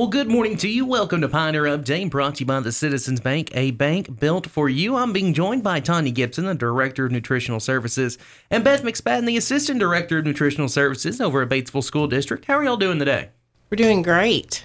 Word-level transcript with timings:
Well, 0.00 0.08
good 0.08 0.30
morning 0.30 0.56
to 0.56 0.66
you. 0.66 0.86
Welcome 0.86 1.20
to 1.20 1.28
Pioneer 1.28 1.64
Update, 1.64 2.08
brought 2.08 2.36
to 2.36 2.40
you 2.40 2.46
by 2.46 2.60
the 2.60 2.72
Citizens 2.72 3.20
Bank, 3.20 3.50
a 3.52 3.72
bank 3.72 4.18
built 4.18 4.46
for 4.46 4.66
you. 4.66 4.96
I'm 4.96 5.12
being 5.12 5.34
joined 5.34 5.62
by 5.62 5.82
Tonya 5.82 6.14
Gibson, 6.14 6.46
the 6.46 6.54
Director 6.54 7.04
of 7.04 7.12
Nutritional 7.12 7.60
Services, 7.60 8.16
and 8.50 8.64
Beth 8.64 8.82
McSpadden, 8.82 9.26
the 9.26 9.36
Assistant 9.36 9.78
Director 9.78 10.20
of 10.20 10.24
Nutritional 10.24 10.68
Services 10.70 11.20
over 11.20 11.42
at 11.42 11.50
Batesville 11.50 11.84
School 11.84 12.06
District. 12.06 12.46
How 12.46 12.54
are 12.54 12.64
y'all 12.64 12.78
doing 12.78 12.98
today? 12.98 13.28
We're 13.68 13.76
doing 13.76 14.00
great. 14.00 14.64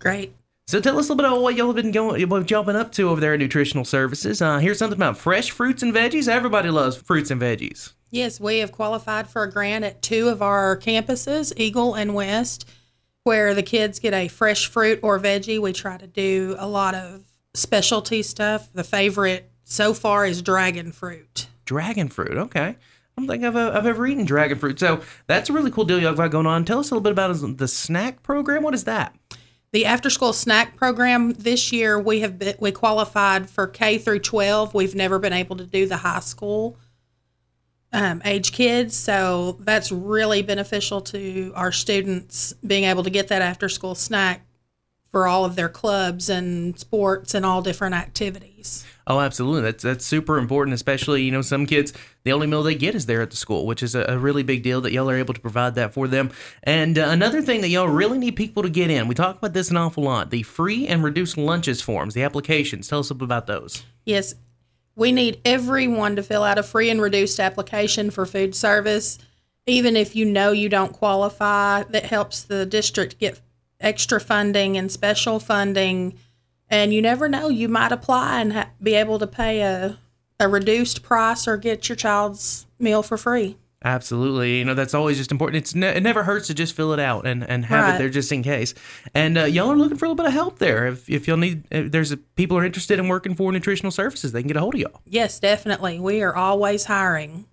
Great. 0.00 0.34
So 0.66 0.82
tell 0.82 0.98
us 0.98 1.08
a 1.08 1.14
little 1.14 1.16
bit 1.16 1.24
about 1.32 1.40
what 1.40 1.56
y'all 1.56 1.68
have 1.68 1.76
been 1.76 1.90
going, 1.90 2.28
what 2.28 2.50
y'all 2.50 2.62
been 2.62 2.76
up 2.76 2.92
to 2.92 3.08
over 3.08 3.22
there 3.22 3.32
at 3.32 3.40
Nutritional 3.40 3.86
Services. 3.86 4.42
Uh, 4.42 4.58
here's 4.58 4.78
something 4.78 4.98
about 4.98 5.16
fresh 5.16 5.50
fruits 5.50 5.82
and 5.82 5.94
veggies. 5.94 6.28
Everybody 6.28 6.68
loves 6.68 6.94
fruits 6.94 7.30
and 7.30 7.40
veggies. 7.40 7.94
Yes, 8.10 8.38
we 8.38 8.58
have 8.58 8.70
qualified 8.70 9.28
for 9.28 9.44
a 9.44 9.50
grant 9.50 9.86
at 9.86 10.02
two 10.02 10.28
of 10.28 10.42
our 10.42 10.76
campuses, 10.76 11.54
Eagle 11.56 11.94
and 11.94 12.14
West, 12.14 12.68
where 13.24 13.54
the 13.54 13.62
kids 13.62 13.98
get 13.98 14.14
a 14.14 14.28
fresh 14.28 14.66
fruit 14.66 15.00
or 15.02 15.18
veggie. 15.18 15.60
We 15.60 15.72
try 15.72 15.96
to 15.96 16.06
do 16.06 16.54
a 16.58 16.68
lot 16.68 16.94
of 16.94 17.24
specialty 17.54 18.22
stuff. 18.22 18.70
The 18.72 18.84
favorite 18.84 19.50
so 19.64 19.94
far 19.94 20.26
is 20.26 20.42
dragon 20.42 20.92
fruit. 20.92 21.48
Dragon 21.64 22.08
fruit. 22.08 22.36
Okay. 22.36 22.76
I 23.16 23.20
don't 23.20 23.26
think 23.26 23.44
I've, 23.44 23.56
uh, 23.56 23.72
I've 23.74 23.86
ever 23.86 24.06
eaten 24.06 24.24
dragon 24.24 24.58
fruit. 24.58 24.78
So 24.78 25.00
that's 25.26 25.48
a 25.48 25.52
really 25.52 25.70
cool 25.70 25.84
deal 25.84 26.00
y'all 26.00 26.14
got 26.14 26.30
going 26.30 26.46
on. 26.46 26.64
Tell 26.64 26.80
us 26.80 26.90
a 26.90 26.94
little 26.94 27.02
bit 27.02 27.12
about 27.12 27.34
the 27.58 27.68
snack 27.68 28.22
program. 28.22 28.62
What 28.62 28.74
is 28.74 28.84
that? 28.84 29.16
The 29.72 29.86
after 29.86 30.10
school 30.10 30.32
snack 30.32 30.76
program 30.76 31.32
this 31.32 31.72
year 31.72 31.98
we 31.98 32.20
have 32.20 32.38
been, 32.38 32.56
we 32.60 32.72
qualified 32.72 33.48
for 33.48 33.66
K 33.66 33.98
through 33.98 34.20
12. 34.20 34.74
We've 34.74 34.94
never 34.94 35.18
been 35.18 35.32
able 35.32 35.56
to 35.56 35.64
do 35.64 35.86
the 35.86 35.96
high 35.96 36.20
school 36.20 36.76
um, 37.94 38.20
age 38.24 38.52
kids, 38.52 38.96
so 38.96 39.56
that's 39.60 39.92
really 39.92 40.42
beneficial 40.42 41.00
to 41.00 41.52
our 41.54 41.70
students 41.70 42.52
being 42.66 42.84
able 42.84 43.04
to 43.04 43.10
get 43.10 43.28
that 43.28 43.40
after 43.40 43.68
school 43.68 43.94
snack 43.94 44.44
for 45.12 45.28
all 45.28 45.44
of 45.44 45.54
their 45.54 45.68
clubs 45.68 46.28
and 46.28 46.76
sports 46.76 47.34
and 47.34 47.46
all 47.46 47.62
different 47.62 47.94
activities. 47.94 48.84
Oh, 49.06 49.20
absolutely. 49.20 49.62
That's 49.62 49.84
that's 49.84 50.04
super 50.04 50.38
important, 50.38 50.74
especially 50.74 51.22
you 51.22 51.30
know 51.30 51.42
some 51.42 51.66
kids 51.66 51.92
the 52.24 52.32
only 52.32 52.46
meal 52.46 52.62
they 52.62 52.74
get 52.74 52.94
is 52.94 53.06
there 53.06 53.22
at 53.22 53.30
the 53.30 53.36
school, 53.36 53.66
which 53.66 53.82
is 53.82 53.94
a, 53.94 54.04
a 54.08 54.18
really 54.18 54.42
big 54.42 54.62
deal 54.62 54.80
that 54.80 54.92
y'all 54.92 55.08
are 55.10 55.16
able 55.16 55.34
to 55.34 55.40
provide 55.40 55.74
that 55.76 55.92
for 55.92 56.08
them. 56.08 56.30
And 56.62 56.98
uh, 56.98 57.08
another 57.10 57.42
thing 57.42 57.60
that 57.60 57.68
y'all 57.68 57.86
really 57.86 58.18
need 58.18 58.34
people 58.34 58.62
to 58.62 58.70
get 58.70 58.90
in, 58.90 59.06
we 59.06 59.14
talk 59.14 59.38
about 59.38 59.52
this 59.52 59.70
an 59.70 59.76
awful 59.76 60.02
lot: 60.02 60.30
the 60.30 60.42
free 60.42 60.88
and 60.88 61.04
reduced 61.04 61.36
lunches 61.36 61.80
forms, 61.80 62.14
the 62.14 62.22
applications. 62.22 62.88
Tell 62.88 62.98
us 62.98 63.10
about 63.10 63.46
those. 63.46 63.84
Yes, 64.04 64.34
we 64.96 65.12
need 65.12 65.40
everyone 65.44 66.16
to 66.16 66.22
fill 66.22 66.44
out 66.44 66.58
a 66.58 66.62
free 66.62 66.90
and 66.90 67.00
reduced 67.00 67.40
application 67.40 68.10
for 68.10 68.26
food 68.26 68.54
service. 68.54 69.18
Even 69.66 69.96
if 69.96 70.14
you 70.14 70.24
know 70.24 70.52
you 70.52 70.68
don't 70.68 70.92
qualify, 70.92 71.82
that 71.84 72.04
helps 72.04 72.42
the 72.42 72.66
district 72.66 73.18
get 73.18 73.40
extra 73.80 74.20
funding 74.20 74.76
and 74.76 74.92
special 74.92 75.40
funding. 75.40 76.18
And 76.68 76.94
you 76.94 77.02
never 77.02 77.28
know, 77.28 77.48
you 77.48 77.68
might 77.68 77.92
apply 77.92 78.40
and 78.40 78.52
ha- 78.52 78.70
be 78.82 78.94
able 78.94 79.18
to 79.18 79.26
pay 79.26 79.62
a, 79.62 79.98
a 80.38 80.48
reduced 80.48 81.02
price 81.02 81.48
or 81.48 81.56
get 81.56 81.88
your 81.88 81.96
child's 81.96 82.66
meal 82.78 83.02
for 83.02 83.16
free. 83.16 83.56
Absolutely. 83.84 84.58
You 84.58 84.64
know, 84.64 84.72
that's 84.74 84.94
always 84.94 85.18
just 85.18 85.30
important. 85.30 85.62
It's 85.62 85.74
ne- 85.74 85.94
it 85.96 86.02
never 86.02 86.24
hurts 86.24 86.46
to 86.46 86.54
just 86.54 86.74
fill 86.74 86.94
it 86.94 87.00
out 87.00 87.26
and, 87.26 87.46
and 87.48 87.66
have 87.66 87.84
Right. 87.84 87.94
it 87.94 87.98
there 87.98 88.08
just 88.08 88.32
in 88.32 88.42
case. 88.42 88.72
And 89.14 89.36
uh, 89.36 89.44
y'all 89.44 89.70
are 89.70 89.76
looking 89.76 89.98
for 89.98 90.06
a 90.06 90.08
little 90.08 90.16
bit 90.24 90.26
of 90.26 90.32
help 90.32 90.58
there. 90.58 90.86
If, 90.86 91.08
if 91.10 91.28
y'all 91.28 91.36
need, 91.36 91.64
if 91.70 91.92
there's 91.92 92.10
a, 92.10 92.16
people 92.16 92.56
are 92.56 92.64
interested 92.64 92.98
in 92.98 93.08
working 93.08 93.34
for 93.34 93.52
nutritional 93.52 93.92
services, 93.92 94.32
they 94.32 94.40
can 94.40 94.48
get 94.48 94.56
a 94.56 94.60
hold 94.60 94.74
of 94.74 94.80
y'all. 94.80 95.02
Yes, 95.06 95.38
definitely. 95.38 96.00
We 96.00 96.22
are 96.22 96.34
always 96.34 96.86
hiring. 96.86 97.44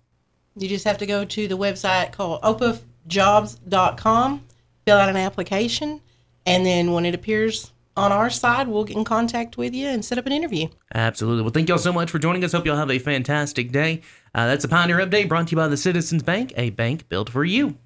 You 0.56 0.68
just 0.68 0.84
have 0.86 0.98
to 0.98 1.06
go 1.06 1.24
to 1.24 1.48
the 1.48 1.56
website 1.58 2.12
called 2.12 2.40
opafjobs.com, 2.42 4.42
fill 4.86 4.96
out 4.98 5.08
an 5.08 5.16
application, 5.16 6.00
and 6.46 6.64
then 6.66 6.92
when 6.92 7.06
it 7.06 7.14
appears 7.14 7.70
on 7.96 8.12
our 8.12 8.30
side, 8.30 8.68
we'll 8.68 8.84
get 8.84 8.96
in 8.96 9.04
contact 9.04 9.56
with 9.56 9.74
you 9.74 9.86
and 9.88 10.04
set 10.04 10.18
up 10.18 10.26
an 10.26 10.32
interview. 10.32 10.68
Absolutely. 10.94 11.42
Well, 11.42 11.50
thank 11.50 11.68
y'all 11.68 11.78
so 11.78 11.92
much 11.92 12.10
for 12.10 12.18
joining 12.18 12.44
us. 12.44 12.52
Hope 12.52 12.66
y'all 12.66 12.76
have 12.76 12.90
a 12.90 12.98
fantastic 12.98 13.72
day. 13.72 14.00
Uh, 14.34 14.46
that's 14.46 14.64
a 14.64 14.68
Pioneer 14.68 14.98
Update 14.98 15.28
brought 15.28 15.48
to 15.48 15.52
you 15.52 15.56
by 15.56 15.68
the 15.68 15.76
Citizens 15.76 16.22
Bank, 16.22 16.52
a 16.56 16.70
bank 16.70 17.08
built 17.08 17.28
for 17.28 17.44
you. 17.44 17.76